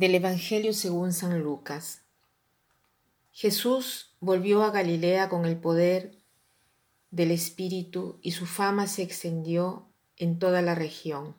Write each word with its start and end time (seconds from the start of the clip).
Del 0.00 0.14
Evangelio 0.14 0.72
según 0.72 1.12
San 1.12 1.42
Lucas. 1.42 2.00
Jesús 3.32 4.16
volvió 4.18 4.62
a 4.62 4.70
Galilea 4.70 5.28
con 5.28 5.44
el 5.44 5.58
poder 5.58 6.16
del 7.10 7.30
Espíritu 7.30 8.18
y 8.22 8.30
su 8.30 8.46
fama 8.46 8.86
se 8.86 9.02
extendió 9.02 9.90
en 10.16 10.38
toda 10.38 10.62
la 10.62 10.74
región. 10.74 11.36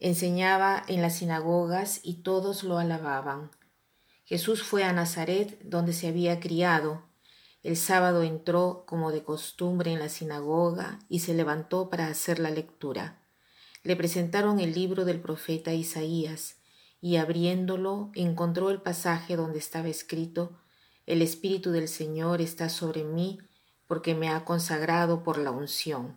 Enseñaba 0.00 0.82
en 0.88 1.02
las 1.02 1.16
sinagogas 1.16 2.00
y 2.02 2.22
todos 2.22 2.64
lo 2.64 2.78
alababan. 2.78 3.50
Jesús 4.24 4.62
fue 4.62 4.82
a 4.82 4.94
Nazaret, 4.94 5.60
donde 5.62 5.92
se 5.92 6.08
había 6.08 6.40
criado. 6.40 7.02
El 7.62 7.76
sábado 7.76 8.22
entró, 8.22 8.84
como 8.86 9.12
de 9.12 9.24
costumbre, 9.24 9.92
en 9.92 9.98
la 9.98 10.08
sinagoga 10.08 11.00
y 11.10 11.18
se 11.18 11.34
levantó 11.34 11.90
para 11.90 12.06
hacer 12.06 12.38
la 12.38 12.48
lectura. 12.48 13.20
Le 13.82 13.94
presentaron 13.94 14.58
el 14.58 14.72
libro 14.72 15.04
del 15.04 15.20
profeta 15.20 15.74
Isaías 15.74 16.63
y 17.04 17.18
abriéndolo 17.18 18.10
encontró 18.14 18.70
el 18.70 18.80
pasaje 18.80 19.36
donde 19.36 19.58
estaba 19.58 19.88
escrito, 19.88 20.58
El 21.04 21.20
Espíritu 21.20 21.70
del 21.70 21.86
Señor 21.86 22.40
está 22.40 22.70
sobre 22.70 23.04
mí 23.04 23.40
porque 23.86 24.14
me 24.14 24.30
ha 24.30 24.46
consagrado 24.46 25.22
por 25.22 25.36
la 25.36 25.50
unción. 25.50 26.16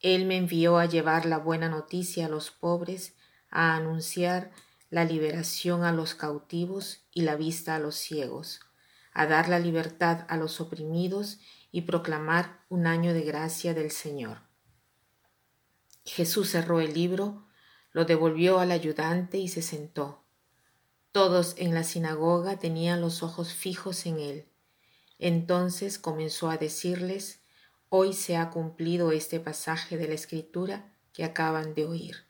Él 0.00 0.26
me 0.26 0.36
envió 0.36 0.76
a 0.76 0.84
llevar 0.84 1.24
la 1.24 1.38
buena 1.38 1.70
noticia 1.70 2.26
a 2.26 2.28
los 2.28 2.50
pobres, 2.50 3.14
a 3.48 3.74
anunciar 3.74 4.50
la 4.90 5.06
liberación 5.06 5.82
a 5.82 5.92
los 5.92 6.14
cautivos 6.14 7.06
y 7.10 7.22
la 7.22 7.36
vista 7.36 7.74
a 7.74 7.78
los 7.78 7.94
ciegos, 7.94 8.60
a 9.14 9.26
dar 9.26 9.48
la 9.48 9.60
libertad 9.60 10.26
a 10.28 10.36
los 10.36 10.60
oprimidos 10.60 11.38
y 11.70 11.80
proclamar 11.82 12.60
un 12.68 12.86
año 12.86 13.14
de 13.14 13.22
gracia 13.22 13.72
del 13.72 13.90
Señor. 13.90 14.42
Jesús 16.04 16.50
cerró 16.50 16.80
el 16.80 16.92
libro, 16.92 17.46
lo 17.92 18.04
devolvió 18.04 18.58
al 18.58 18.70
ayudante 18.70 19.38
y 19.38 19.48
se 19.48 19.62
sentó. 19.62 20.22
Todos 21.12 21.54
en 21.58 21.74
la 21.74 21.84
sinagoga 21.84 22.58
tenían 22.58 23.00
los 23.00 23.22
ojos 23.22 23.52
fijos 23.52 24.06
en 24.06 24.18
él. 24.18 24.48
Entonces 25.18 25.98
comenzó 25.98 26.50
a 26.50 26.56
decirles, 26.56 27.40
Hoy 27.90 28.14
se 28.14 28.38
ha 28.38 28.48
cumplido 28.48 29.12
este 29.12 29.38
pasaje 29.38 29.98
de 29.98 30.08
la 30.08 30.14
Escritura 30.14 30.90
que 31.12 31.24
acaban 31.24 31.74
de 31.74 31.84
oír. 31.84 32.24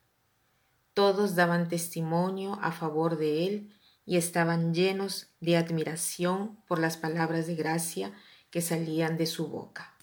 Todos 0.92 1.36
daban 1.36 1.68
testimonio 1.68 2.58
a 2.60 2.72
favor 2.72 3.16
de 3.16 3.46
él 3.46 3.72
y 4.04 4.16
estaban 4.16 4.74
llenos 4.74 5.28
de 5.38 5.56
admiración 5.56 6.56
por 6.66 6.80
las 6.80 6.96
palabras 6.96 7.46
de 7.46 7.54
gracia 7.54 8.12
que 8.50 8.60
salían 8.60 9.16
de 9.16 9.26
su 9.26 9.46
boca. 9.46 9.96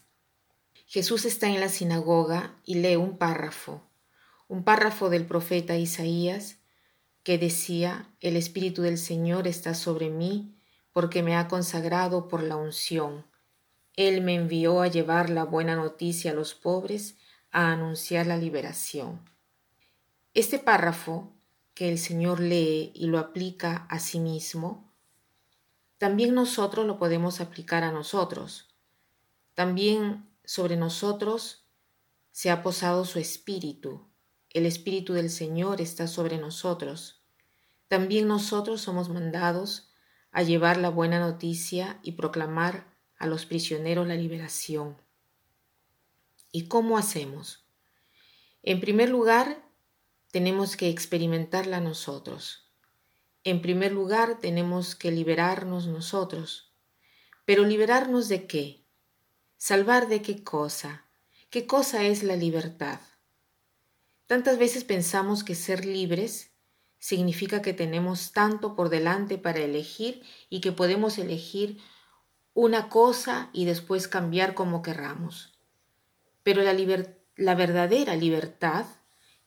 Jesús 0.87 1.25
está 1.25 1.47
en 1.47 1.59
la 1.59 1.67
sinagoga 1.67 2.55
y 2.63 2.75
lee 2.75 2.95
un 2.95 3.17
párrafo 3.17 3.88
un 4.49 4.63
párrafo 4.63 5.09
del 5.09 5.25
profeta 5.25 5.77
Isaías 5.77 6.57
que 7.23 7.37
decía, 7.37 8.11
El 8.19 8.35
Espíritu 8.35 8.81
del 8.81 8.97
Señor 8.97 9.47
está 9.47 9.75
sobre 9.75 10.09
mí 10.09 10.55
porque 10.91 11.21
me 11.21 11.35
ha 11.35 11.47
consagrado 11.47 12.27
por 12.27 12.41
la 12.41 12.55
unción. 12.55 13.25
Él 13.95 14.21
me 14.21 14.33
envió 14.33 14.81
a 14.81 14.87
llevar 14.87 15.29
la 15.29 15.45
buena 15.45 15.75
noticia 15.75 16.31
a 16.31 16.33
los 16.33 16.55
pobres, 16.55 17.15
a 17.51 17.71
anunciar 17.71 18.25
la 18.25 18.37
liberación. 18.37 19.21
Este 20.33 20.57
párrafo 20.57 21.31
que 21.75 21.89
el 21.89 21.99
Señor 21.99 22.39
lee 22.39 22.91
y 22.95 23.05
lo 23.05 23.19
aplica 23.19 23.85
a 23.87 23.99
sí 23.99 24.19
mismo, 24.19 24.91
también 25.99 26.33
nosotros 26.33 26.87
lo 26.87 26.97
podemos 26.97 27.39
aplicar 27.39 27.83
a 27.83 27.91
nosotros. 27.91 28.67
También 29.53 30.27
sobre 30.43 30.75
nosotros 30.75 31.65
se 32.31 32.49
ha 32.49 32.63
posado 32.63 33.05
su 33.05 33.19
espíritu, 33.19 34.08
el 34.51 34.65
Espíritu 34.65 35.13
del 35.13 35.29
Señor 35.29 35.81
está 35.81 36.07
sobre 36.07 36.37
nosotros. 36.37 37.23
También 37.87 38.27
nosotros 38.27 38.81
somos 38.81 39.09
mandados 39.09 39.93
a 40.31 40.43
llevar 40.43 40.77
la 40.77 40.89
buena 40.89 41.19
noticia 41.19 41.99
y 42.03 42.13
proclamar 42.13 42.95
a 43.17 43.27
los 43.27 43.45
prisioneros 43.45 44.07
la 44.07 44.15
liberación. 44.15 44.97
¿Y 46.51 46.67
cómo 46.67 46.97
hacemos? 46.97 47.67
En 48.63 48.79
primer 48.79 49.09
lugar, 49.09 49.63
tenemos 50.31 50.77
que 50.77 50.89
experimentarla 50.89 51.79
nosotros. 51.79 52.71
En 53.43 53.61
primer 53.61 53.91
lugar, 53.91 54.39
tenemos 54.39 54.95
que 54.95 55.11
liberarnos 55.11 55.87
nosotros. 55.87 56.73
Pero 57.45 57.63
liberarnos 57.63 58.29
de 58.29 58.47
qué? 58.47 58.85
Salvar 59.57 60.07
de 60.07 60.21
qué 60.21 60.43
cosa? 60.43 61.05
¿Qué 61.49 61.65
cosa 61.65 62.03
es 62.03 62.23
la 62.23 62.35
libertad? 62.35 62.99
Tantas 64.29 64.59
veces 64.59 64.83
pensamos 64.83 65.43
que 65.43 65.55
ser 65.55 65.85
libres 65.85 66.51
significa 66.99 67.63
que 67.63 67.73
tenemos 67.73 68.31
tanto 68.31 68.75
por 68.75 68.89
delante 68.89 69.39
para 69.39 69.57
elegir 69.57 70.21
y 70.51 70.61
que 70.61 70.71
podemos 70.71 71.17
elegir 71.17 71.79
una 72.53 72.89
cosa 72.89 73.49
y 73.53 73.65
después 73.65 74.07
cambiar 74.07 74.53
como 74.53 74.83
querramos. 74.83 75.57
Pero 76.43 76.61
la, 76.61 76.75
la 77.37 77.55
verdadera 77.55 78.15
libertad 78.15 78.85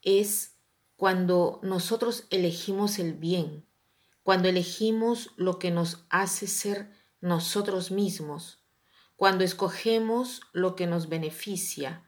es 0.03 0.57
cuando 0.97 1.61
nosotros 1.63 2.27
elegimos 2.31 2.99
el 2.99 3.15
bien, 3.15 3.65
cuando 4.25 4.49
elegimos 4.49 5.31
lo 5.37 5.61
que 5.61 5.71
nos 5.71 6.07
hace 6.11 6.49
ser 6.49 6.91
nosotros 7.21 7.93
mismos, 7.93 8.65
cuando 9.15 9.45
escogemos 9.45 10.41
lo 10.53 10.75
que 10.75 10.89
nos 10.89 11.09
beneficia, 11.09 12.05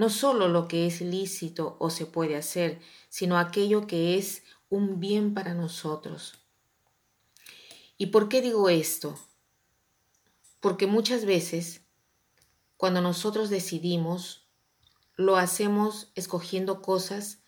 no 0.00 0.08
solo 0.08 0.48
lo 0.48 0.66
que 0.66 0.86
es 0.86 1.02
lícito 1.02 1.76
o 1.78 1.90
se 1.90 2.06
puede 2.06 2.34
hacer, 2.34 2.80
sino 3.10 3.36
aquello 3.36 3.86
que 3.86 4.16
es 4.16 4.42
un 4.70 4.98
bien 4.98 5.34
para 5.34 5.52
nosotros. 5.52 6.38
¿Y 7.98 8.06
por 8.06 8.30
qué 8.30 8.40
digo 8.40 8.70
esto? 8.70 9.20
Porque 10.58 10.86
muchas 10.86 11.26
veces, 11.26 11.82
cuando 12.78 13.02
nosotros 13.02 13.50
decidimos, 13.50 14.48
lo 15.16 15.36
hacemos 15.36 16.10
escogiendo 16.14 16.80
cosas 16.80 17.42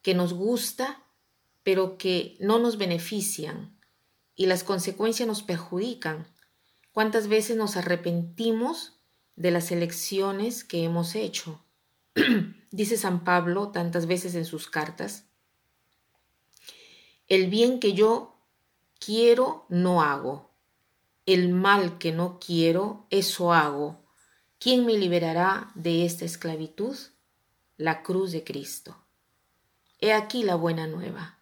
que 0.00 0.14
nos 0.14 0.32
gusta, 0.32 1.02
pero 1.64 1.98
que 1.98 2.36
no 2.38 2.60
nos 2.60 2.78
benefician 2.78 3.76
y 4.36 4.46
las 4.46 4.62
consecuencias 4.62 5.26
nos 5.26 5.42
perjudican. 5.42 6.28
¿Cuántas 6.92 7.26
veces 7.26 7.56
nos 7.56 7.76
arrepentimos 7.76 9.00
de 9.34 9.50
las 9.50 9.72
elecciones 9.72 10.62
que 10.62 10.84
hemos 10.84 11.16
hecho? 11.16 11.65
dice 12.70 12.96
San 12.96 13.24
Pablo 13.24 13.70
tantas 13.70 14.06
veces 14.06 14.34
en 14.34 14.44
sus 14.44 14.68
cartas, 14.68 15.26
el 17.28 17.48
bien 17.48 17.80
que 17.80 17.92
yo 17.92 18.36
quiero 18.98 19.66
no 19.68 20.02
hago, 20.02 20.50
el 21.26 21.52
mal 21.52 21.98
que 21.98 22.12
no 22.12 22.38
quiero, 22.38 23.06
eso 23.10 23.52
hago. 23.52 24.04
¿Quién 24.58 24.86
me 24.86 24.94
liberará 24.96 25.70
de 25.74 26.06
esta 26.06 26.24
esclavitud? 26.24 26.96
La 27.76 28.02
cruz 28.02 28.32
de 28.32 28.44
Cristo. 28.44 28.96
He 30.00 30.12
aquí 30.12 30.44
la 30.44 30.54
buena 30.54 30.86
nueva. 30.86 31.40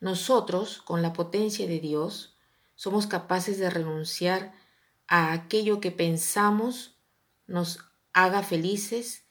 Nosotros, 0.00 0.82
con 0.82 1.02
la 1.02 1.12
potencia 1.12 1.66
de 1.66 1.80
Dios, 1.80 2.36
somos 2.74 3.06
capaces 3.06 3.58
de 3.58 3.70
renunciar 3.70 4.52
a 5.08 5.32
aquello 5.32 5.80
que 5.80 5.90
pensamos 5.90 6.96
nos 7.46 7.78
haga 8.12 8.42
felices 8.42 9.21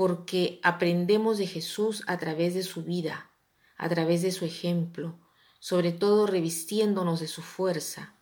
porque 0.00 0.60
aprendemos 0.62 1.36
de 1.36 1.46
Jesús 1.46 2.04
a 2.06 2.16
través 2.16 2.54
de 2.54 2.62
su 2.62 2.84
vida, 2.84 3.30
a 3.76 3.86
través 3.90 4.22
de 4.22 4.32
su 4.32 4.46
ejemplo, 4.46 5.18
sobre 5.58 5.92
todo 5.92 6.26
revistiéndonos 6.26 7.20
de 7.20 7.28
su 7.28 7.42
fuerza. 7.42 8.14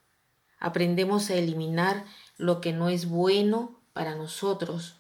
Aprendemos 0.58 1.30
a 1.30 1.36
eliminar 1.36 2.04
lo 2.36 2.60
que 2.60 2.72
no 2.72 2.88
es 2.88 3.08
bueno 3.08 3.80
para 3.92 4.16
nosotros, 4.16 4.96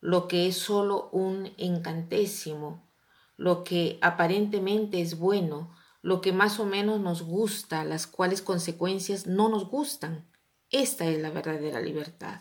lo 0.00 0.26
que 0.26 0.46
es 0.46 0.56
solo 0.56 1.10
un 1.12 1.52
encantésimo, 1.58 2.88
lo 3.36 3.62
que 3.62 3.98
aparentemente 4.00 5.02
es 5.02 5.18
bueno, 5.18 5.76
lo 6.00 6.22
que 6.22 6.32
más 6.32 6.58
o 6.58 6.64
menos 6.64 7.00
nos 7.00 7.20
gusta, 7.20 7.84
las 7.84 8.06
cuales 8.06 8.40
consecuencias 8.40 9.26
no 9.26 9.50
nos 9.50 9.68
gustan. 9.68 10.26
Esta 10.70 11.04
es 11.04 11.20
la 11.20 11.28
verdadera 11.28 11.82
libertad. 11.82 12.40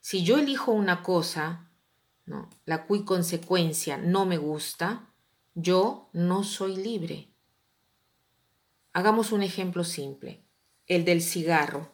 Si 0.00 0.24
yo 0.24 0.36
elijo 0.36 0.72
una 0.72 1.04
cosa, 1.04 1.65
la 2.64 2.86
cui 2.86 3.04
consecuencia 3.04 3.96
no 3.96 4.26
me 4.26 4.36
gusta, 4.36 5.08
yo 5.54 6.08
no 6.12 6.44
soy 6.44 6.76
libre. 6.76 7.28
Hagamos 8.92 9.32
un 9.32 9.42
ejemplo 9.42 9.84
simple, 9.84 10.42
el 10.86 11.04
del 11.04 11.22
cigarro. 11.22 11.92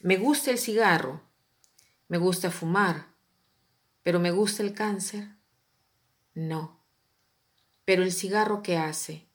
Me 0.00 0.16
gusta 0.16 0.50
el 0.50 0.58
cigarro, 0.58 1.22
me 2.08 2.18
gusta 2.18 2.50
fumar, 2.50 3.06
pero 4.02 4.18
¿me 4.18 4.30
gusta 4.30 4.62
el 4.62 4.74
cáncer? 4.74 5.28
No. 6.34 6.80
Pero 7.84 8.02
el 8.02 8.12
cigarro 8.12 8.62
¿qué 8.62 8.76
hace? 8.76 9.26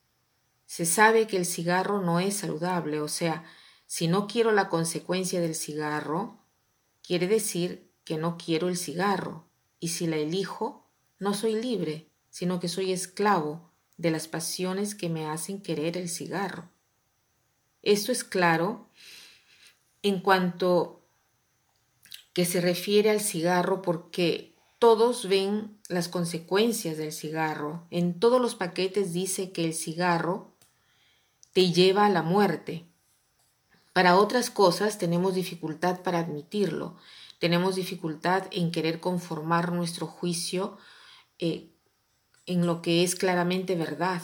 Se 0.65 0.85
sabe 0.85 1.27
que 1.27 1.37
el 1.37 1.45
cigarro 1.45 2.01
no 2.01 2.19
es 2.19 2.37
saludable, 2.37 2.99
o 2.99 3.07
sea, 3.07 3.45
si 3.85 4.07
no 4.07 4.27
quiero 4.27 4.51
la 4.51 4.67
consecuencia 4.67 5.39
del 5.39 5.55
cigarro, 5.55 6.43
quiere 7.01 7.27
decir 7.27 7.89
que 8.03 8.17
no 8.17 8.37
quiero 8.37 8.67
el 8.67 8.77
cigarro, 8.77 9.46
y 9.79 9.89
si 9.89 10.07
la 10.07 10.17
elijo, 10.17 10.87
no 11.19 11.33
soy 11.33 11.61
libre, 11.61 12.09
sino 12.29 12.59
que 12.59 12.67
soy 12.67 12.91
esclavo 12.91 13.71
de 13.97 14.11
las 14.11 14.27
pasiones 14.27 14.95
que 14.95 15.09
me 15.09 15.27
hacen 15.27 15.61
querer 15.61 15.97
el 15.97 16.09
cigarro. 16.09 16.69
Esto 17.81 18.11
es 18.11 18.23
claro 18.23 18.89
en 20.03 20.19
cuanto 20.19 21.01
que 22.33 22.45
se 22.45 22.61
refiere 22.61 23.09
al 23.09 23.21
cigarro 23.21 23.81
porque 23.81 24.53
todos 24.79 25.27
ven 25.27 25.79
las 25.89 26.07
consecuencias 26.07 26.97
del 26.97 27.11
cigarro. 27.11 27.87
En 27.89 28.19
todos 28.19 28.39
los 28.39 28.55
paquetes 28.55 29.13
dice 29.13 29.51
que 29.51 29.65
el 29.65 29.73
cigarro 29.73 30.53
te 31.53 31.71
lleva 31.71 32.05
a 32.05 32.09
la 32.09 32.21
muerte. 32.21 32.85
Para 33.93 34.15
otras 34.15 34.51
cosas 34.51 34.99
tenemos 34.99 35.33
dificultad 35.33 36.03
para 36.03 36.19
admitirlo, 36.19 36.97
tenemos 37.39 37.75
dificultad 37.75 38.47
en 38.51 38.71
querer 38.71 38.99
conformar 38.99 39.71
nuestro 39.71 40.07
juicio 40.07 40.77
eh, 41.39 41.71
en 42.45 42.65
lo 42.65 42.81
que 42.81 43.03
es 43.03 43.15
claramente 43.15 43.75
verdad. 43.75 44.21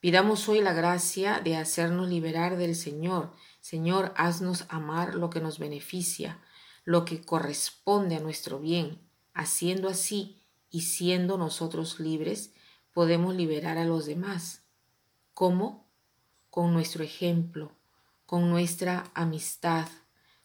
Pidamos 0.00 0.48
hoy 0.48 0.60
la 0.60 0.72
gracia 0.72 1.40
de 1.40 1.56
hacernos 1.56 2.08
liberar 2.08 2.56
del 2.56 2.74
Señor. 2.74 3.32
Señor, 3.60 4.12
haznos 4.16 4.66
amar 4.68 5.14
lo 5.14 5.30
que 5.30 5.40
nos 5.40 5.58
beneficia, 5.58 6.40
lo 6.84 7.04
que 7.04 7.24
corresponde 7.24 8.16
a 8.16 8.20
nuestro 8.20 8.58
bien. 8.58 8.98
Haciendo 9.32 9.88
así 9.88 10.42
y 10.70 10.82
siendo 10.82 11.38
nosotros 11.38 12.00
libres, 12.00 12.52
podemos 12.92 13.34
liberar 13.34 13.78
a 13.78 13.84
los 13.84 14.04
demás. 14.04 14.64
¿Cómo? 15.32 15.86
Con 16.50 16.72
nuestro 16.72 17.04
ejemplo, 17.04 17.72
con 18.26 18.50
nuestra 18.50 19.10
amistad, 19.14 19.88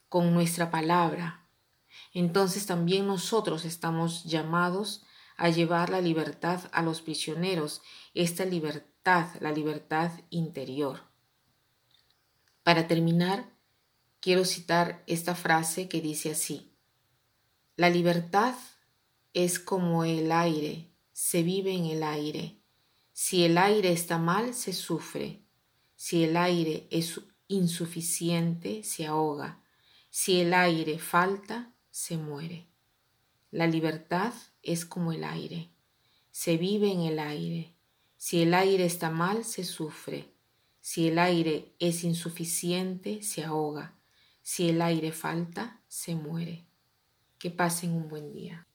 con 0.09 0.33
nuestra 0.33 0.71
palabra. 0.71 1.48
Entonces 2.13 2.65
también 2.65 3.07
nosotros 3.07 3.65
estamos 3.65 4.24
llamados 4.24 5.04
a 5.38 5.50
llevar 5.50 5.89
la 5.89 6.01
libertad 6.01 6.62
a 6.71 6.81
los 6.81 7.01
prisioneros, 7.01 7.81
esta 8.13 8.45
libertad 8.45 8.98
la 9.39 9.51
libertad 9.51 10.12
interior. 10.30 11.00
Para 12.63 12.88
terminar, 12.88 13.50
quiero 14.19 14.44
citar 14.44 15.04
esta 15.07 15.33
frase 15.33 15.88
que 15.88 16.01
dice 16.01 16.31
así, 16.31 16.74
la 17.77 17.89
libertad 17.89 18.56
es 19.33 19.59
como 19.59 20.04
el 20.04 20.31
aire, 20.31 20.92
se 21.13 21.44
vive 21.44 21.74
en 21.74 21.86
el 21.86 22.04
aire. 22.04 22.59
Si 23.13 23.45
el 23.45 23.57
aire 23.57 23.92
está 23.92 24.18
mal, 24.18 24.54
se 24.54 24.74
sufre. 24.74 25.44
Si 25.95 26.24
el 26.24 26.36
aire 26.36 26.88
es 26.92 27.21
insuficiente, 27.48 28.83
se 28.83 29.07
ahoga. 29.07 29.63
Si 30.19 30.41
el 30.41 30.55
aire 30.55 30.97
falta, 30.97 31.71
se 31.91 32.17
muere. 32.17 32.65
La 33.51 33.67
libertad 33.67 34.33
es 34.63 34.83
como 34.83 35.11
el 35.11 35.23
aire, 35.23 35.69
se 36.31 36.57
vive 36.57 36.91
en 36.91 37.01
el 37.01 37.19
aire. 37.19 37.75
Si 38.17 38.41
el 38.41 38.55
aire 38.55 38.83
está 38.83 39.11
mal, 39.11 39.45
se 39.45 39.63
sufre. 39.63 40.33
Si 40.81 41.07
el 41.07 41.19
aire 41.19 41.71
es 41.77 42.03
insuficiente, 42.03 43.21
se 43.21 43.43
ahoga. 43.43 43.93
Si 44.41 44.67
el 44.67 44.81
aire 44.81 45.11
falta, 45.11 45.81
se 45.87 46.15
muere. 46.15 46.65
Que 47.37 47.51
pasen 47.51 47.91
un 47.91 48.09
buen 48.09 48.33
día. 48.33 48.65